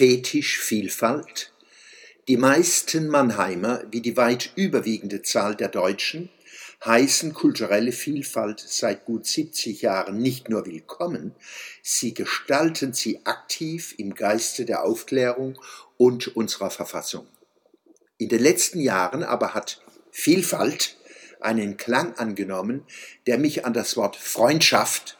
Fetischvielfalt? 0.00 1.52
Die 2.26 2.38
meisten 2.38 3.08
Mannheimer, 3.08 3.84
wie 3.90 4.00
die 4.00 4.16
weit 4.16 4.50
überwiegende 4.56 5.20
Zahl 5.20 5.54
der 5.54 5.68
Deutschen, 5.68 6.30
heißen 6.82 7.34
kulturelle 7.34 7.92
Vielfalt 7.92 8.60
seit 8.60 9.04
gut 9.04 9.26
70 9.26 9.82
Jahren 9.82 10.16
nicht 10.16 10.48
nur 10.48 10.64
willkommen, 10.64 11.34
sie 11.82 12.14
gestalten 12.14 12.94
sie 12.94 13.26
aktiv 13.26 13.94
im 13.98 14.14
Geiste 14.14 14.64
der 14.64 14.84
Aufklärung 14.84 15.60
und 15.98 16.34
unserer 16.34 16.70
Verfassung. 16.70 17.26
In 18.16 18.30
den 18.30 18.40
letzten 18.42 18.80
Jahren 18.80 19.22
aber 19.22 19.52
hat 19.52 19.82
Vielfalt 20.12 20.96
einen 21.40 21.76
Klang 21.76 22.14
angenommen, 22.14 22.86
der 23.26 23.36
mich 23.36 23.66
an 23.66 23.74
das 23.74 23.98
Wort 23.98 24.16
Freundschaft 24.16 25.18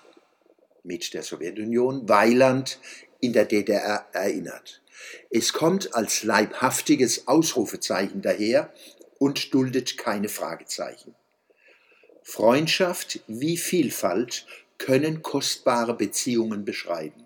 mit 0.85 1.13
der 1.13 1.23
Sowjetunion, 1.23 2.09
Weiland 2.09 2.79
in 3.21 3.33
der 3.33 3.45
DDR 3.45 4.07
erinnert. 4.13 4.81
Es 5.31 5.53
kommt 5.53 5.95
als 5.95 6.23
leibhaftiges 6.23 7.27
Ausrufezeichen 7.29 8.23
daher 8.23 8.73
und 9.19 9.53
duldet 9.55 9.97
keine 9.97 10.29
Fragezeichen. 10.29 11.15
Freundschaft 12.23 13.21
wie 13.27 13.57
Vielfalt 13.57 14.47
können 14.79 15.23
kostbare 15.23 15.95
Beziehungen 15.95 16.65
beschreiben, 16.65 17.25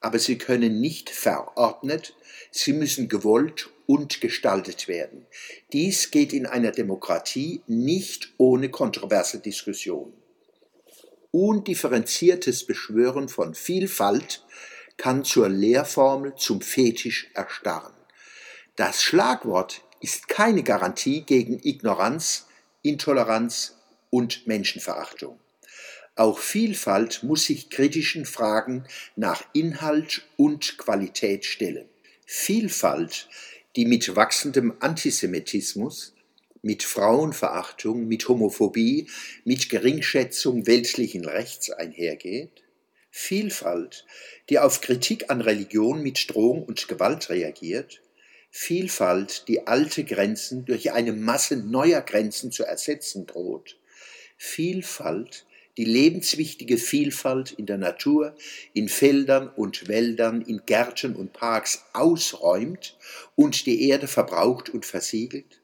aber 0.00 0.18
sie 0.18 0.38
können 0.38 0.80
nicht 0.80 1.10
verordnet, 1.10 2.14
sie 2.50 2.72
müssen 2.72 3.08
gewollt 3.08 3.68
und 3.86 4.20
gestaltet 4.20 4.88
werden. 4.88 5.26
Dies 5.72 6.10
geht 6.10 6.32
in 6.32 6.46
einer 6.46 6.72
Demokratie 6.72 7.62
nicht 7.66 8.32
ohne 8.36 8.70
kontroverse 8.70 9.40
Diskussion. 9.40 10.12
Undifferenziertes 11.30 12.64
Beschwören 12.64 13.28
von 13.28 13.54
Vielfalt 13.54 14.44
kann 14.98 15.24
zur 15.24 15.48
Lehrformel 15.48 16.34
zum 16.36 16.60
Fetisch 16.60 17.30
erstarren. 17.32 17.94
Das 18.76 19.02
Schlagwort 19.02 19.82
ist 20.00 20.28
keine 20.28 20.62
Garantie 20.62 21.22
gegen 21.22 21.58
Ignoranz, 21.62 22.46
Intoleranz 22.82 23.76
und 24.10 24.46
Menschenverachtung. 24.46 25.40
Auch 26.14 26.38
Vielfalt 26.40 27.22
muss 27.22 27.44
sich 27.44 27.70
kritischen 27.70 28.26
Fragen 28.26 28.84
nach 29.14 29.42
Inhalt 29.52 30.26
und 30.36 30.76
Qualität 30.76 31.44
stellen. 31.44 31.88
Vielfalt, 32.26 33.28
die 33.76 33.86
mit 33.86 34.16
wachsendem 34.16 34.74
Antisemitismus, 34.80 36.14
mit 36.60 36.82
Frauenverachtung, 36.82 38.08
mit 38.08 38.28
Homophobie, 38.28 39.08
mit 39.44 39.68
Geringschätzung 39.70 40.66
weltlichen 40.66 41.24
Rechts 41.24 41.70
einhergeht, 41.70 42.64
Vielfalt, 43.10 44.04
die 44.48 44.58
auf 44.58 44.80
Kritik 44.80 45.30
an 45.30 45.40
Religion 45.40 46.02
mit 46.02 46.32
Drohung 46.32 46.64
und 46.64 46.88
Gewalt 46.88 47.30
reagiert, 47.30 48.02
Vielfalt, 48.50 49.46
die 49.48 49.66
alte 49.66 50.04
Grenzen 50.04 50.64
durch 50.64 50.92
eine 50.92 51.12
Masse 51.12 51.56
neuer 51.56 52.00
Grenzen 52.00 52.50
zu 52.50 52.64
ersetzen 52.64 53.26
droht, 53.26 53.78
Vielfalt, 54.36 55.46
die 55.76 55.84
lebenswichtige 55.84 56.76
Vielfalt 56.76 57.52
in 57.52 57.66
der 57.66 57.78
Natur, 57.78 58.34
in 58.72 58.88
Feldern 58.88 59.48
und 59.48 59.86
Wäldern, 59.86 60.42
in 60.42 60.62
Gärten 60.66 61.14
und 61.14 61.32
Parks 61.32 61.84
ausräumt 61.92 62.96
und 63.36 63.66
die 63.66 63.88
Erde 63.88 64.08
verbraucht 64.08 64.70
und 64.70 64.86
versiegelt, 64.86 65.60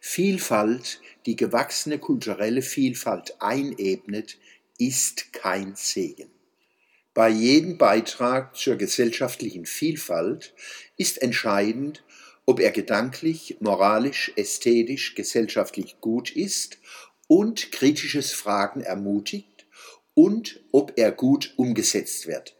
Vielfalt, 0.00 1.00
die 1.26 1.36
gewachsene 1.36 1.98
kulturelle 1.98 2.62
Vielfalt 2.62 3.36
einebnet, 3.40 4.38
ist 4.78 5.32
kein 5.32 5.74
Segen. 5.74 6.35
Bei 7.16 7.30
jedem 7.30 7.78
Beitrag 7.78 8.54
zur 8.56 8.76
gesellschaftlichen 8.76 9.64
Vielfalt 9.64 10.52
ist 10.98 11.22
entscheidend, 11.22 12.04
ob 12.44 12.60
er 12.60 12.70
gedanklich, 12.72 13.56
moralisch, 13.60 14.32
ästhetisch, 14.36 15.14
gesellschaftlich 15.14 16.02
gut 16.02 16.30
ist 16.30 16.76
und 17.26 17.72
kritisches 17.72 18.34
Fragen 18.34 18.82
ermutigt 18.82 19.66
und 20.12 20.62
ob 20.72 20.92
er 20.96 21.10
gut 21.10 21.54
umgesetzt 21.56 22.26
wird. 22.26 22.54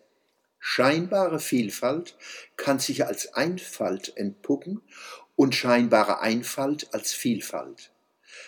Scheinbare 0.59 1.39
Vielfalt 1.39 2.17
kann 2.57 2.79
sich 2.79 3.05
als 3.05 3.35
Einfalt 3.35 4.17
entpuppen 4.17 4.81
und 5.35 5.55
scheinbare 5.55 6.21
Einfalt 6.21 6.95
als 6.95 7.13
Vielfalt. 7.13 7.93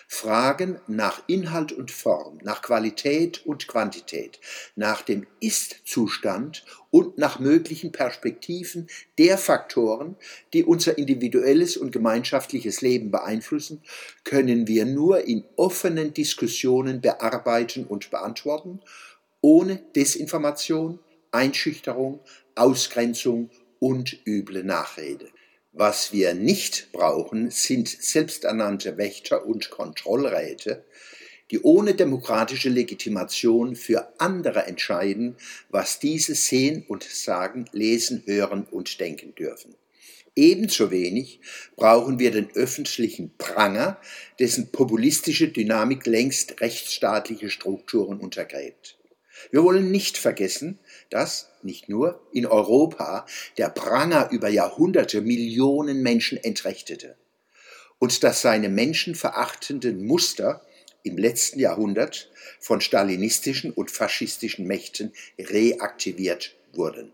Fragen 0.07 0.79
nach 0.87 1.21
Inhalt 1.27 1.71
und 1.71 1.91
Form, 1.91 2.39
nach 2.43 2.61
Qualität 2.61 3.45
und 3.45 3.67
Quantität, 3.67 4.39
nach 4.75 5.01
dem 5.01 5.27
Ist-Zustand 5.39 6.65
und 6.91 7.17
nach 7.17 7.39
möglichen 7.39 7.91
Perspektiven 7.91 8.87
der 9.17 9.37
Faktoren, 9.37 10.15
die 10.53 10.63
unser 10.63 10.97
individuelles 10.97 11.77
und 11.77 11.91
gemeinschaftliches 11.91 12.81
Leben 12.81 13.11
beeinflussen, 13.11 13.81
können 14.23 14.67
wir 14.67 14.85
nur 14.85 15.27
in 15.27 15.45
offenen 15.55 16.13
Diskussionen 16.13 17.01
bearbeiten 17.01 17.85
und 17.85 18.09
beantworten, 18.09 18.81
ohne 19.41 19.77
Desinformation, 19.95 20.99
Einschüchterung, 21.31 22.19
Ausgrenzung 22.55 23.49
und 23.79 24.17
üble 24.25 24.63
Nachrede. 24.63 25.29
Was 25.71 26.11
wir 26.11 26.33
nicht 26.33 26.91
brauchen, 26.91 27.51
sind 27.51 27.87
selbsternannte 27.87 28.97
Wächter 28.97 29.45
und 29.45 29.69
Kontrollräte, 29.69 30.83
die 31.51 31.61
ohne 31.61 31.93
demokratische 31.93 32.69
Legitimation 32.69 33.75
für 33.75 34.13
andere 34.19 34.65
entscheiden, 34.65 35.35
was 35.69 35.99
diese 35.99 36.35
sehen 36.35 36.85
und 36.87 37.03
sagen, 37.03 37.65
lesen, 37.71 38.23
hören 38.25 38.63
und 38.69 38.99
denken 38.99 39.35
dürfen. 39.35 39.75
Ebenso 40.35 40.91
wenig 40.91 41.39
brauchen 41.75 42.19
wir 42.19 42.31
den 42.31 42.49
öffentlichen 42.55 43.35
Pranger, 43.37 43.99
dessen 44.39 44.71
populistische 44.71 45.49
Dynamik 45.49 46.05
längst 46.05 46.61
rechtsstaatliche 46.61 47.49
Strukturen 47.49 48.19
untergräbt. 48.19 48.98
Wir 49.51 49.63
wollen 49.63 49.91
nicht 49.91 50.17
vergessen, 50.17 50.79
dass 51.09 51.49
nicht 51.61 51.89
nur 51.89 52.21
in 52.31 52.45
Europa 52.45 53.25
der 53.57 53.69
Pranger 53.69 54.29
über 54.31 54.49
Jahrhunderte 54.49 55.21
Millionen 55.21 56.01
Menschen 56.01 56.37
entrechtete 56.37 57.15
und 57.99 58.23
dass 58.23 58.41
seine 58.41 58.69
menschenverachtenden 58.69 60.05
Muster 60.05 60.61
im 61.03 61.17
letzten 61.17 61.59
Jahrhundert 61.59 62.29
von 62.59 62.81
stalinistischen 62.81 63.71
und 63.71 63.91
faschistischen 63.91 64.67
Mächten 64.67 65.13
reaktiviert 65.37 66.55
wurden. 66.73 67.13